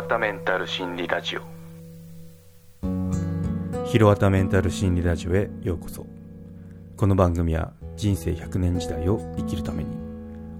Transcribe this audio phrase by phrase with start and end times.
[0.00, 1.42] わたメンタル心理ラジオ。
[3.84, 6.06] ひろわたメンタル心理ラジオへようこそ。
[6.96, 9.94] この番組は人生100年時代を生きるために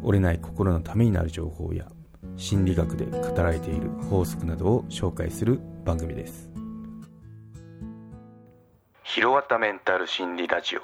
[0.03, 1.87] 折れない心のためになる情報や
[2.37, 6.51] 心理学で語られている法則などを紹介する番組です。
[9.05, 10.83] ひろわたメンタル心理ラジオ。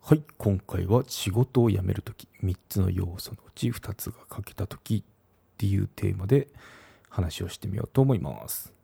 [0.00, 5.02] はい今回は仕事を辞めるとき3つの要素のうち2つが欠けたときっ
[5.58, 6.48] ていうテーマで
[7.16, 8.74] 話をしてみようと思います。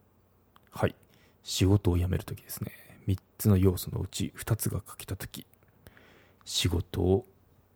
[0.71, 0.95] はい。
[1.43, 2.73] 仕事を辞めるときですね。
[3.07, 5.45] 3つの要素のうち2つが欠けたとき
[6.45, 7.27] 仕事を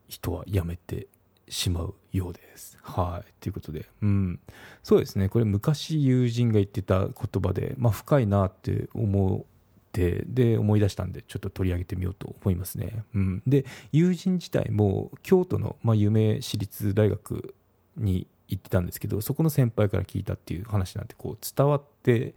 [0.08, 1.08] 人は辞めて
[1.48, 2.78] しまうようです。
[2.80, 3.32] はい。
[3.40, 4.40] ということでうん。
[4.82, 5.28] そうですね。
[5.28, 17.54] これ昔友人が言ってた言葉でまあ深いなって思ってで思い出したんでちょっと取り上げてみようと思いますね、うん、で友人自体も京都の、まあ、有名私立大学
[17.96, 22.34] に行ってたんですけどそこの先輩から聞いたっていう話なんてこう伝わって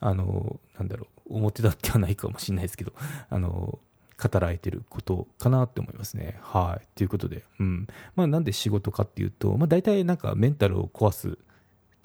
[0.00, 2.92] あのなんだろう表立ってはないかもしれないですけど
[3.30, 3.78] あの
[4.18, 6.38] 語られてることかなって思いますね。
[6.40, 6.86] はい。
[6.94, 7.86] ということで、うん。
[8.14, 11.36] まあなんで仕事かっていうと、まあ大体なんかメンタルを壊す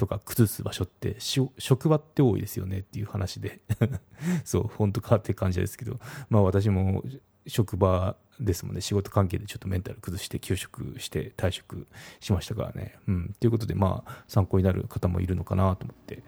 [0.01, 3.59] とか崩す場所って職場って多いですよねっていう話で
[4.43, 7.03] そう本当かって感じですけどまあ私も
[7.45, 11.87] 職場ですもんね仕事関係でちょっとメンタル崩して休職して退職
[12.19, 16.23] しましたからねうんということでまあ参考になる方もいるのかなと思って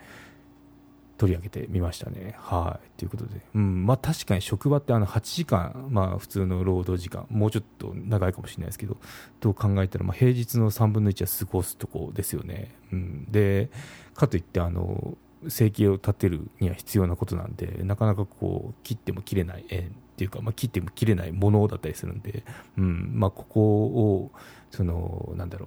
[1.17, 2.35] 取り上げてみましたね。
[2.37, 2.99] はい。
[2.99, 8.97] ということで、うんまあ、確かに職場ってあの8時間、まあ、普通の労働時間、もうちょっと長いかもしれないですけど、
[9.39, 12.75] と考えたら、ま、平日の3分の1は過ごすとこですよね。
[12.91, 13.69] うん、で、
[14.15, 22.43] かといってあの、生計を立てるには必要なことなんで、なかなかこう切っても切れない縁っていうか、まあ、切っても切れないものだったりするんで、
[22.77, 24.31] うんまあ、ここを、
[24.71, 25.65] その、なんだろ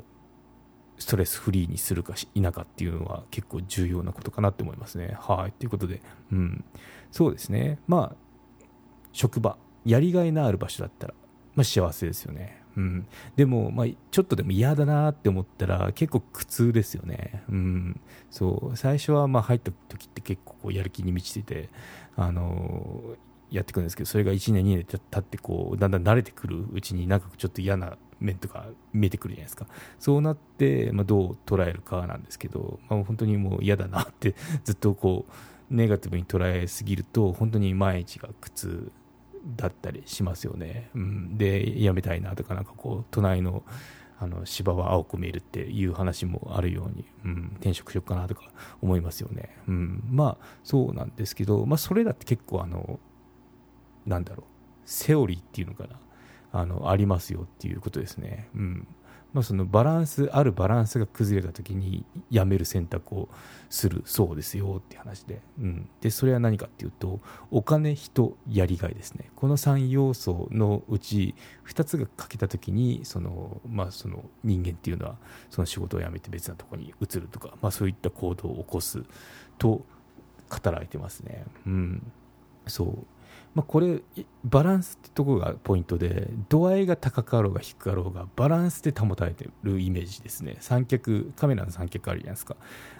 [0.99, 5.15] う、ストレスフリーにするか否かっていうのは結構重要なことかなって思いますね。
[5.21, 5.53] はい。
[5.53, 6.01] ということで、
[6.33, 6.65] うん。
[7.13, 7.79] そうですね。
[7.87, 8.17] まあ、
[9.13, 11.15] 職場、やりがいのある場所だったら、
[11.55, 12.63] まあ幸せですよね。
[12.77, 13.07] うん。
[13.37, 17.43] でも、まあ、ちょっとでも嫌だなって思ったら結構苦痛ですよね。
[17.51, 18.01] うん。
[18.31, 18.77] そう。
[18.77, 21.69] 最初はまあ入った時って結構こうやる気に満ちてて、
[22.17, 23.17] あの
[23.51, 29.67] やっていくんですけど、それが1年、2年経ってこう、だんだん慣れてくるうちになんかちょっと嫌な面とか見えてくるじゃないですか。
[29.99, 38.93] そうなって、まあ、どう捉えるかなんですけど、まあ、本当にもう嫌だなってずっとこうネガティブに捉えすぎると本当に毎日が苦痛
[39.57, 43.63] だったりしますよね、うん、でやめたいなとかなんかこう隣の
[44.19, 48.45] あの芝は青く見えるっていう話もあるように、うん、転職しようかなとか
[48.81, 52.99] 思いますよね、うん、まあそうなんですけど、まあ、それだって結構あの
[54.07, 54.47] なんだろう。
[54.85, 56.01] セオリーっていうのかな。
[56.53, 58.49] あのありますよっていうことですね。
[58.55, 58.87] うん。
[59.37, 63.29] まあ、そのバランスあるバランスが崩れた時にやめる選択を
[63.69, 69.31] するそうですよって話で,、うん、でそれは何かっていうとお金人やりがいですね。
[69.37, 71.35] この3要素のうち
[71.67, 75.17] 2つが欠けた時にその、まあ、その人間っていうのは
[75.51, 79.03] その仕事を辞めて別なところに移るとか、まあ、そういった行動を起こす
[79.59, 79.85] と
[80.49, 81.45] 語られてますね。
[81.67, 82.13] うん、
[82.67, 83.07] そう。
[83.57, 84.03] まあ、これ
[84.45, 90.59] バランスってところがポイントで度合いが高かろうが低かろうがバランスで保たれてるイメージですね。
[90.61, 92.57] 三脚カメラの三脚あるじゃないですか。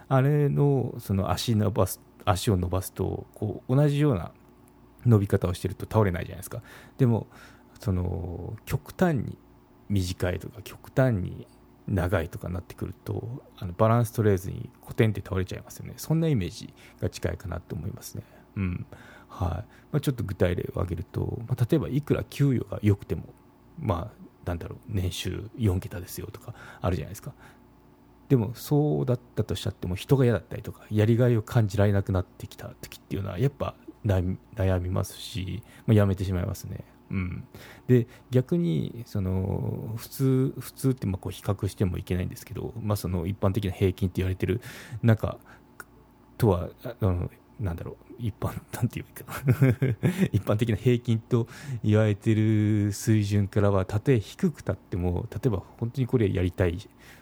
[0.09, 4.31] あれのその足伸ばす足を伸ばすとこう同じような
[5.05, 6.63] 伸び方をしてると倒れないじゃないですか。
[6.97, 7.27] でも
[7.79, 9.37] その極端に
[9.89, 11.45] 短いとか極端に
[11.87, 15.93] 長いとかなってくるとあのバランス取れずにコテンって倒れちゃいますよね。
[15.97, 18.23] そんなイメージが近いかなと思いますね。
[18.55, 18.87] うん。
[19.27, 19.49] はい。
[19.91, 23.23] まあ、ちょっと具体例を挙げると、まあ、例えばいくら給与が良くても、
[23.79, 27.33] まあ、なんだろう年収4桁ですよとかあるじゃないですか。
[28.29, 36.83] でもそうだったとしゃっても人が嫌だったりとかやりがいを感じられなくなってきた時っていうのはやっぱ悩みますし、まあ、やめてしまいますね。
[37.09, 37.47] うん、
[37.87, 44.59] で逆にその普通普通ってまあこう比較してもいけないんですけど、まあ、その一般的な平均って言われてる
[45.01, 45.37] 中
[46.37, 49.25] とはあのなんだろう一般、なんていうか
[50.31, 51.47] 一般的な平均と
[51.83, 56.77] 言われている水準からは、たとえ低くたっても、例えば本当にこれやりたい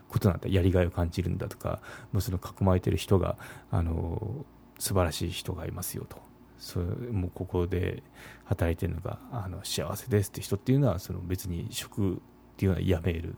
[0.09, 3.37] ことなんだ、やりがいを感じるんだとか、もうその囲まれている人が、
[3.71, 4.45] あの、
[4.79, 6.17] 素晴らしい人がいますよと。
[6.57, 8.01] それもうここで
[8.45, 12.17] 働いてるのがあの幸せですって人っていうのはその別に職っ
[12.57, 13.35] ていうのはやめる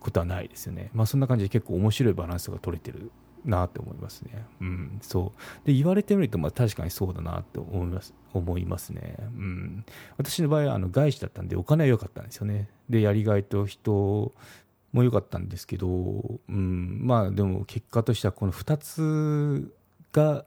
[0.00, 0.90] ことはないですよね。
[0.94, 3.10] まあそんな感じで結構面白いバランスが取れてる
[3.44, 4.44] なって思いますね。
[4.60, 9.16] うん、そうで言われてみると、まあ、確かにそうだなって思います思いますね。
[9.18, 9.84] うん、
[10.16, 12.68] 私の場合はあの外資だったんでお金は良かったんですよね。
[12.88, 14.32] でやりがいと人
[14.92, 15.88] も良かったんですけど、
[16.48, 19.72] うん、まあでも結果としてはこの2つ
[20.12, 20.44] が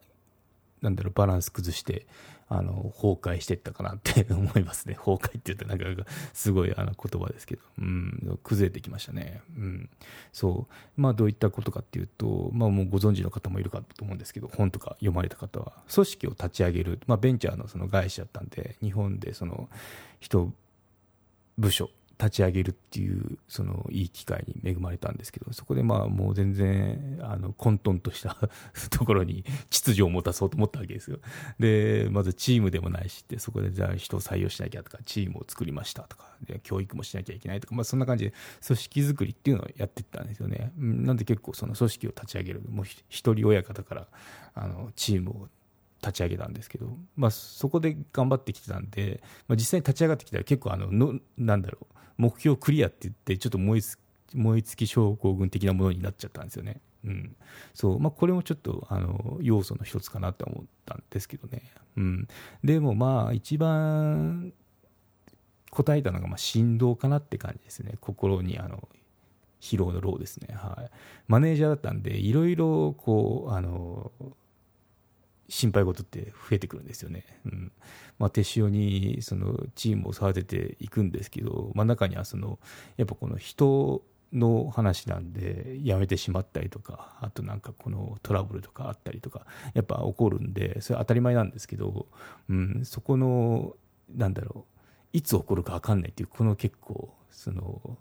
[0.81, 2.07] なんだろうバランス崩して
[2.49, 4.95] あの崩壊していったかなって 思いますね。
[4.95, 9.89] 崩壊って言ってなんかすごいあの言葉ですけど、うん、崩れてきましたね、うん、
[10.31, 11.01] そう。
[11.01, 19.69] まあどういったことかっていうと、まあ、もうご存知の方もいるかと思うんですけど本とか読まれた方は組織を立ち上げる、まあ、ベンチャーのその会社だったんで日本でその
[20.19, 20.53] 人
[21.57, 28.37] 部署立ち上げるっていうそのいい機会に恵まれたんですけどそこでまあもう全然あの混沌とした
[28.89, 31.19] ところに秩序を持たそうと思ったわけですよ。
[31.59, 38.33] でまずチームでもないしってそこでじゃあ人を採用しなきゃとかチームを作りましたとかで教育もしなきゃいけないとか、まあ、そんな感じで
[38.65, 40.71] 組織づくりっていうのをやってったんですよね。
[40.77, 44.07] なんで結構その組織を立ち上げるもう一人親方から
[44.55, 45.47] あのチームを
[46.01, 53.81] 立ち上げたんですけど、まあ、そこで頑張ってきてたんで、まあ、実際に立ち上がってきたら結構あののなんだろう目標クリアって言ってちょっと燃え
[54.33, 56.81] 燃え尽き症候群的なものになっちゃったんですよね。
[57.05, 57.35] うん。
[57.73, 57.99] そう。
[57.99, 61.61] まあ、これもちょっとあの要素の一つかなと思ったんですけどね、
[61.95, 62.27] うん、
[62.63, 64.53] でもまあ一番
[65.71, 67.93] 答えたのがまあ振動かなって感じですね。
[68.01, 68.87] 心にあの
[69.61, 70.91] 疲労の労ですね、はい、
[71.27, 74.11] マネージャーだったんでいろいろこうあの
[75.49, 77.25] 心配事って増えてくるんですよね。
[77.45, 77.71] うん。
[78.19, 82.59] まあ、手塩にそのチームを育てていくんですけど、まあ、中にはその
[82.97, 84.01] やっぱこの人
[84.33, 92.07] の話なんで辞めてしまったりとかあとなんかこのトラブルとかあったりとかやっぱ起こるんでそれ当たり前なんですけど、
[92.49, 93.75] うん、そこの
[94.13, 94.65] なんだろ
[95.13, 97.97] ういつ起こるか分かんないっていうこの結構その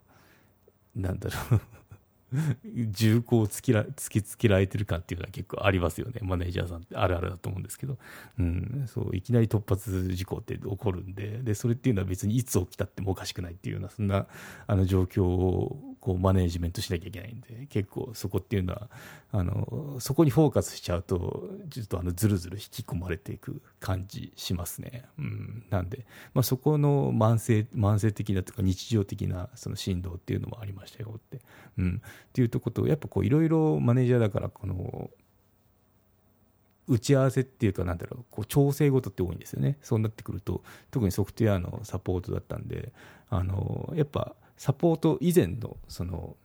[0.96, 1.60] なんだろう。
[2.90, 6.20] 重厚を突きら突きつけられてる感っていうのは結構ありますよね。
[6.22, 7.98] マネージャーさんってあるあるだと思うんですけど、
[8.38, 11.38] うん、そういきなり突発事故って起こるんで。
[11.42, 14.26] でそれっていうのは別にいつ起きたってもおかしくないっていうようなそんな
[14.66, 18.88] あの状況をこうマネージメントしなきゃいけないんで結構そこっていうのは
[19.32, 31.40] あのそこにフォーカスしちゃうとちょっとあのずるずる引き込まれていく感じしますね、うん、なんで、まあ、そこの慢性慢性的なというか日常的なその振動っていうのもありましたよって、
[31.76, 35.10] うん、っていうとことやっぱこういろいろマネージャーだからこの
[36.86, 39.76] 打ち合わせっていうかなんだろうこう調整事って多いんですよね。
[39.82, 40.62] そうなってくると
[40.92, 42.92] 特にソフトウェアのサポートだったんで
[43.28, 46.36] あのやっぱサポート以前のその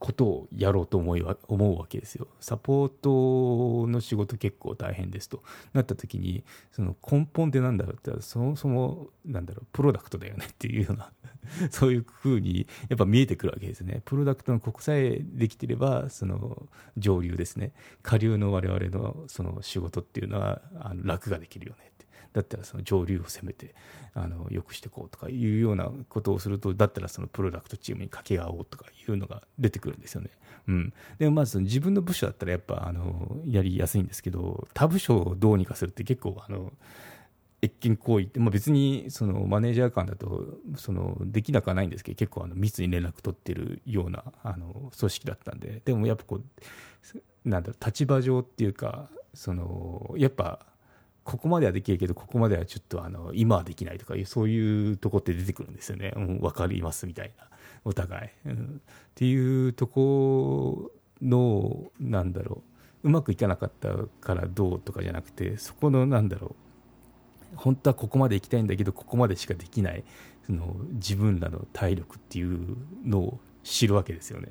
[0.00, 2.26] ことをやろうと思い思うわけですよ。
[2.40, 5.42] サポートの仕事結構大変ですと
[5.74, 6.42] なった時に
[6.72, 11.12] その根本って何だろうってそもそもなんだろうプロダクトだよねっていうような
[11.70, 14.00] そういうふうにやっぱ見えてくるわけですね。
[14.06, 16.66] プロダクトの国際できてればその
[16.96, 17.72] 上流ですね
[18.02, 21.89] 下流の我々のその仕事っていうのはあの楽ができるよね
[22.32, 23.74] だったらその上流を攻めて
[24.14, 30.30] あのよくしていこうとかいうようなことをするとだったらそのプロダクトチームに掛け合おうとかいうのが出てくるんですよね。
[30.68, 36.72] うん、でもまず自分の部署だったらやっぱあのやりやすいんですけど他部署をどうにかするって結構あの
[37.62, 50.60] 越権行為って、まあ、別にそのマネージャー間だとそのできなくはないんですけど結構あの密に連絡取ってるようなあの組織だったんででもやっぱこうなんだろう立場上っていうかそのやっぱ
[51.24, 57.50] ここまではできるけどここまではちょっとあの今はできないとかいうそういうとこって出てくるんですよね、うん、分かりますみたいな。
[57.84, 60.90] お互い、うん、っていうとこ
[61.22, 62.62] のなんだろ
[63.02, 63.08] う。
[63.08, 63.88] うまくいかなかった
[64.20, 67.56] からどうとかじゃなくてそこのなんだろう。
[67.56, 70.04] 本当はここまで行きたいんだけどここまでしかできない
[70.46, 74.48] その自分らの体力っていうのを知るわけですよね。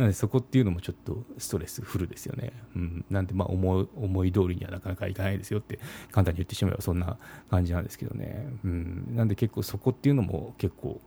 [0.00, 2.54] なのでそこっていうのもちょっとストレスフルですよね。
[2.74, 5.78] うん、なんでまあ思い思い通りにはなかなかいかないですよって
[6.10, 7.18] 簡単に言ってしまえばそんな
[7.50, 8.48] 感じなんですけどね。
[8.64, 11.02] うん、なんで結構そこっていうのも結構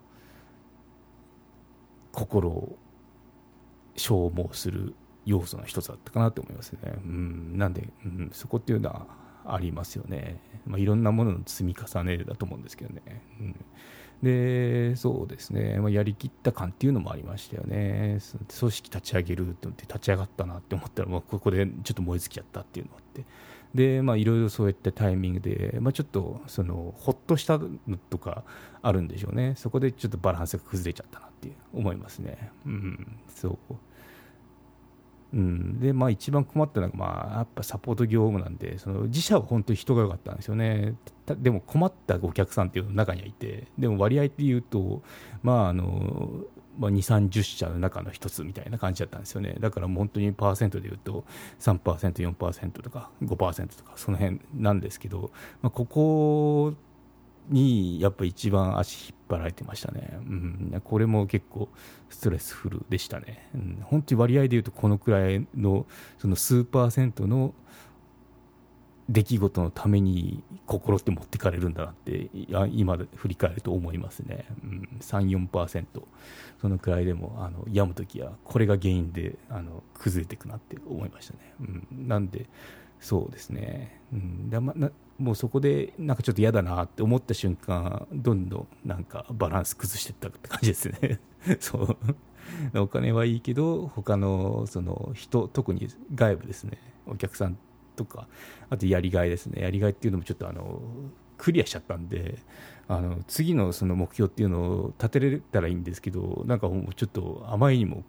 [2.12, 2.78] 心を
[3.96, 4.94] 消耗する
[5.26, 6.80] 要素の一つだったかなと思いますね。
[7.04, 9.08] うん、なんで、うん、そこっていうのは
[9.44, 10.40] ありますよね。
[10.68, 13.02] まあ、いろんなものの積み重ねだと思うんですけどね。
[13.40, 13.56] うん
[14.24, 18.20] で、そうですね、まあ、やりきった感っていうのもありましたよね。
[18.58, 23.26] 組織立ち上げるって思って立ち上がったなって思ったら、まあ、ここでちょっと燃え尽きちゃったっていうのがあって。
[23.76, 27.70] で、まあ、いろいろそういったタイミングで、まあ、ちょっと、その、ほっとしたの
[28.10, 28.46] とか
[28.82, 29.56] あるんでしょうね。
[29.58, 32.50] そこでちょっとバランスが崩れちゃったなって思いますね。
[32.66, 33.76] うん、そう。
[35.34, 40.96] うん、で、まあ、一番困ったのが、まあ、やっぱサポート業務なんで、その自社は本当に人が良かったんですよね。
[41.26, 45.02] でも困ったお客さんっていうの中にはいて、でも割合っていうと、
[45.42, 46.30] まあ、あの、
[46.78, 49.56] まあ、2、30社の中の一つみたいな感じだったんですよね。
[49.60, 51.26] だから本当にパーセントでいうと
[51.60, 56.74] 3%、4%とか5%とかその辺なんですけど、まあ、ここ
[57.50, 61.70] にやっぱ一番足引っ張られてましたね、うん、これも結構
[62.10, 65.86] ストレスフルでしたね、うん、本当に割合でいうとこのくらいの
[66.18, 67.54] その数パーセントの
[69.10, 72.30] 出来事のために心って持ってかれるんだなって
[72.72, 75.86] 今振り返ると思いますね、うん、34%
[76.62, 82.48] そのくらいでもあの病む時はこれが原因であの崩れていくなって思いましたね、うん、なんで
[83.02, 91.20] そうですね、うん、だまなもうそこでなんかちょっと嫌だなって思った瞬間どんどんなんかバランス崩していったって感じですね。
[91.60, 91.98] そう。
[92.80, 96.78] お金はいいけど他のその人特に外部ですね。
[97.06, 97.58] お客さん
[97.96, 98.28] とか
[98.70, 99.62] あとやりがいですね。
[99.62, 100.82] やりがいっていうのもちょっとあの
[101.38, 102.40] クリアしちゃったんで
[102.88, 108.04] あの次のその目標っていうのを立てれたらいいんですけどなんかもうちょっとあまりにも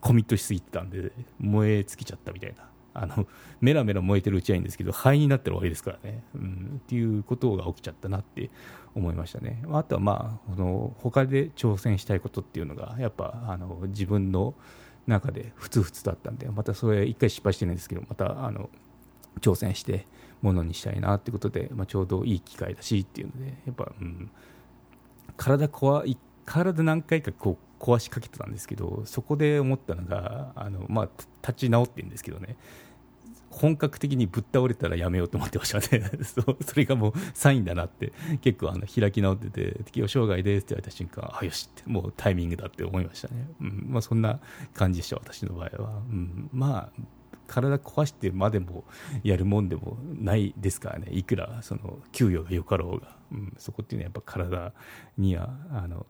[0.00, 2.68] コミットしすぎてたんで燃え尽きちゃったみたいな。
[2.94, 3.26] あの
[3.60, 8.50] メラメラ燃えてるうちはいいんですけど灰になってるわりですからね、うん、っていうことが起きちゃったなって
[8.94, 9.62] 思いましたね。
[9.72, 14.54] あとはまあこの他で挑戦したいことっていうのがやっぱあの自分の
[15.06, 18.70] 中でふつふつとあったんでまたそれ一回失敗してるんですけどまたあの
[19.40, 20.06] 挑戦して
[20.42, 24.30] ものにしたいなってことで、まあ、ちょうどいい機会だしっていうのでやっぱ、うん、
[25.36, 31.08] 体壊体何回かこう壊しかけてたんですけどそこで思ったのがあの、まあ、
[31.42, 32.56] 立ち直ってるんですけどね。
[33.50, 36.10] 本格的にぶっ倒れたらやめようと思ってましたね。
[36.24, 44.40] そそれがもうサインだなって結構あの開き直ってて適応障害ですって言われた瞬間あよしってもうタイミングだって思いましたね、うんまあ、そんな
[44.72, 47.02] 感じでした私の場合は、うん、まあ
[47.46, 48.84] 体壊してまでも
[49.22, 51.08] やるもんでもないですからね。
[51.10, 54.72] いくらその給与がよかろうが、うん、そこっていうのはやっぱ体
[55.18, 56.06] にはあの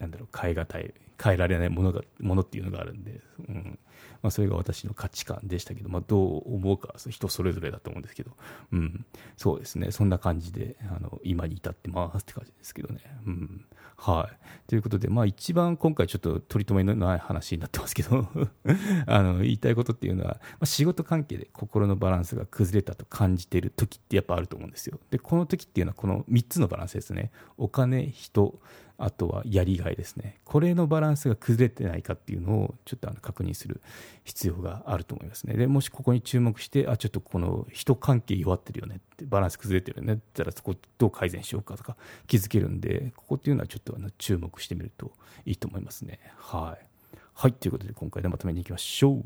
[0.00, 3.78] なんだろう変え難い変えられないものがものっていうのがあるんで、うん。
[4.22, 8.32] まあ、それが私の価値観でしたけど、まあ、どう思うか人それぞれだと思うんですけど、
[8.72, 9.90] うん、そうですね。
[9.92, 13.64] そんな感じであの今に至ってますって感じですけどね、うん。
[13.96, 18.26] はい、ということで、まあ、一番今回ちょっと取り留めのない話になってますけど
[19.06, 24.98] あの言いたいことっていうのは、まあ、仕事関係で心のバランスが崩れたと感じている時ってやっぱあると思うんですよ。
[25.10, 27.30] でこの時っていうのはこの3つのバランスですね。
[27.58, 28.58] お金人
[29.02, 30.38] あとはやりがいですね。
[30.44, 33.80] これのバランスが崩れてないかっていうのをちょっとあの確認する
[34.24, 35.54] 必要があると思いますね。
[35.54, 45.12] で、もしここに注目して、あ、ちょっとこの人関係弱ってるよねって、バランス崩れてるよねって言ったらそこどう改善しようかとか気づけるんで、ここっていうのはちょっとあの注目してみると
[45.46, 46.20] いいと思いますね。
[46.36, 46.86] はい。
[47.32, 47.52] はい。
[47.54, 49.24] ということで今回でまとめにいきましょう。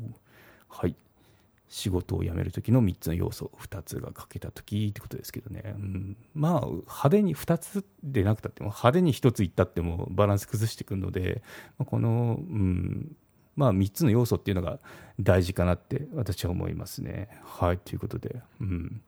[0.69, 0.95] はい。
[1.75, 11.43] 仕事を辞める時の3つの要素2つが欠けた時ってことですけどね、うん、まあ派手に2つでなくたっても派手に1ついったってもバランス崩してくるので
[11.85, 13.11] この、うん。
[13.57, 14.79] まあ、3つの要素っていうのが
[15.17, 17.29] 大事かなって私は思いますね。
[17.41, 17.77] はい。
[17.77, 19.01] ということで、うん。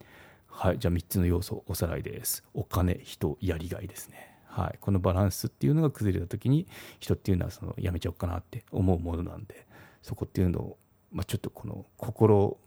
[0.47, 2.45] はい、じゃあ3つの要素おさらいです。
[2.53, 4.37] お金人やりがいですね。
[4.45, 6.65] はい、このバランスっていうのが崩れた時に
[7.01, 9.67] 人っていうのはそのやめちゃおうかなって思うものなんで
[10.01, 10.77] そこっていうのを
[11.11, 12.57] まあ、ちょっとこの心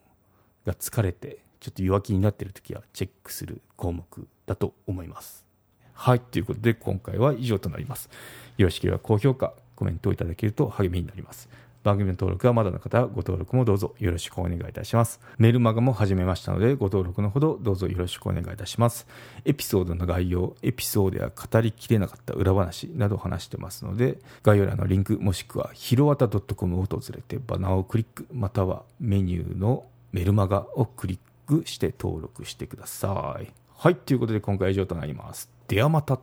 [0.66, 5.44] が疲れてちょっと弱気になっている時はチェックする項目だと思います。
[5.92, 8.09] はい、ということで今回は以上となります。
[8.56, 11.49] よろしければ高評価、コメントをいただけると励みになります。
[11.82, 15.20] 番組の登録はまだの方はご登録もどうぞよろしくお願いいたします。
[15.38, 19.06] メルマガも始めましたのでご登録のほどどうぞよろしくお願いいたします。
[19.44, 33.52] エピソードの概要、エピソードや語りきれなかった裏話など話してますので概要欄のリンクもしくはひろわた .com を訪れてバナーをクリックまたはメニューのメルマガをクリックして登録してください。
[33.75, 35.49] はい、ということで今回は以上となります。
[35.66, 36.20] ではまた。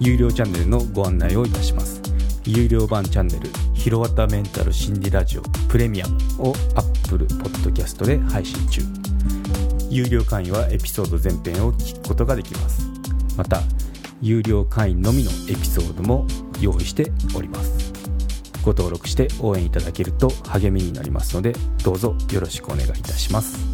[0.00, 2.00] 有料チャンネルのご案内をいたします。
[2.46, 3.48] 有料版チャンネル
[3.84, 8.80] 「ひろわたメンタル心理ラジオプレミアム」を Apple Podcast で配信中。
[9.90, 12.88] 有料会員はエピソード全編を聞くことができます。
[13.36, 13.62] また
[14.22, 16.26] 有料会員のみのエピソードも
[16.62, 17.92] 用意しております。
[18.62, 23.73] ご登録して応援いただけると励みになりますのでどうぞよろしくお願いいたします。